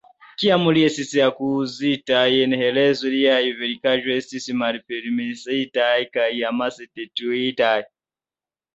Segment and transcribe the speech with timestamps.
[0.43, 7.81] Kiam li estis akuzita je herezo, liaj verkaĵoj estis malpermesitaj kaj amase detruitaj.